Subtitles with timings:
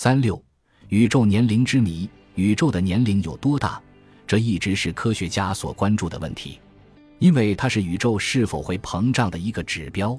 [0.00, 0.40] 三六，
[0.90, 3.82] 宇宙年龄之谜：宇宙的年龄有多大？
[4.28, 6.60] 这一直是科学家所关注的问题，
[7.18, 10.16] 因为它是宇宙是否会膨胀的一个指标。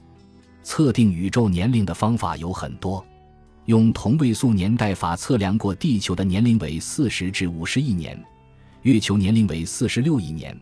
[0.63, 3.05] 测定宇宙年龄的方法有很多，
[3.67, 8.21] 用同位素年代法测量过地球的年龄为四十至五十亿年，
[8.81, 10.53] 月球年龄为四十六亿年，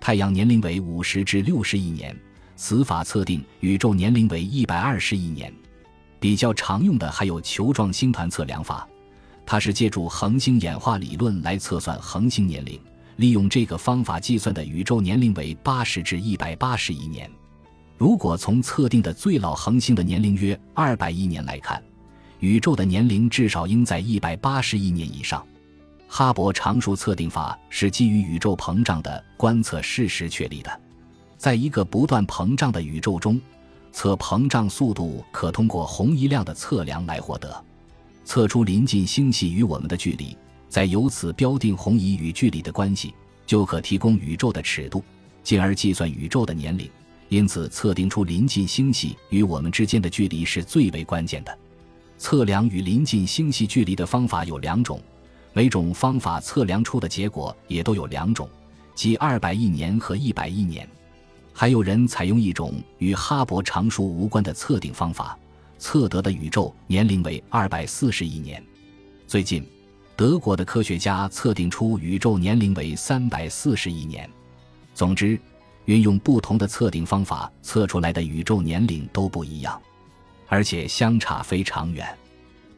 [0.00, 2.16] 太阳年龄为五十至六十亿年。
[2.56, 5.52] 此法测定宇宙年龄为一百二十亿年。
[6.24, 8.88] 比较常用的还有球状星团测量法，
[9.44, 12.80] 它是借助恒星演化理论来测算恒星年龄。
[13.16, 17.30] 利用这个方法计算的宇宙年龄为八十至一百八十亿年。
[17.98, 21.82] 如果从测定的最老恒星的年龄约二百亿年来看，
[22.38, 25.46] 宇宙的年龄至少应在一百八十亿年以上。
[26.08, 30.80] 哈勃常数测定法是基于宇宙膨胀的观测事实确立的。
[31.36, 33.38] 在一个不断膨胀的宇宙中。
[33.94, 37.64] 测膨胀速度可通过红移量的测量来获得，
[38.24, 40.36] 测出临近星系与我们的距离，
[40.68, 43.14] 再由此标定红移与距离的关系，
[43.46, 45.02] 就可提供宇宙的尺度，
[45.44, 46.90] 进而计算宇宙的年龄。
[47.28, 51.56] 因此，测定出临近星系与我们之间的距离是最为关键的。
[52.18, 55.00] 测量与临近星系距离的方法有两种，
[55.52, 58.48] 每种方法测量出的结果也都有两种，
[58.96, 60.86] 即二百亿年和一百亿年。
[61.56, 65.38] 还有人采用一种与哈勃常数无关的测定方法，
[65.78, 68.60] 测得的宇宙年龄为二百四十亿年。
[69.24, 69.64] 最近，
[70.16, 74.28] 德国的科学家测定出宇宙年龄为三百四十亿年。
[74.94, 75.38] 总之，
[75.84, 79.80] 运用不同的测定方法测出来的宇宙年龄都不一样，
[80.48, 82.04] 而且相差非常远。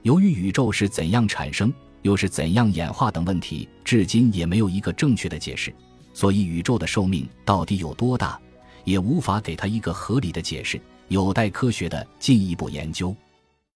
[0.02, 5.74] 由于宇宙是怎样产生，又是怎样演化等问题，至今也没有一个正确的解释，
[6.12, 8.38] 所以宇宙的寿命到底有多大？
[8.86, 13.14] 也无法给他一个合理的解释，有待科学的进一步研究。